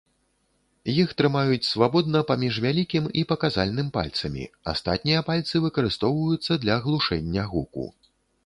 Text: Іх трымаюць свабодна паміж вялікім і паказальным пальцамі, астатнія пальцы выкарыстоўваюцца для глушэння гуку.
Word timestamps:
Іх 1.01 1.09
трымаюць 1.19 1.67
свабодна 1.73 2.21
паміж 2.31 2.57
вялікім 2.65 3.05
і 3.21 3.23
паказальным 3.33 3.91
пальцамі, 3.99 4.49
астатнія 4.73 5.19
пальцы 5.29 5.55
выкарыстоўваюцца 5.67 6.59
для 6.65 6.75
глушэння 6.89 7.43
гуку. 7.55 7.85